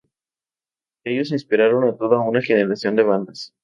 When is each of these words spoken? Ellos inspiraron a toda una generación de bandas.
Ellos 1.03 1.31
inspiraron 1.31 1.83
a 1.83 1.95
toda 1.95 2.21
una 2.21 2.41
generación 2.41 2.95
de 2.95 3.03
bandas. 3.03 3.53